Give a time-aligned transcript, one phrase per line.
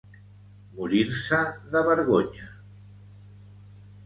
[0.77, 1.41] Morir-se
[1.75, 2.49] de vergonya.